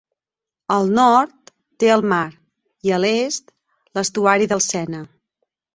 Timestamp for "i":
2.89-2.97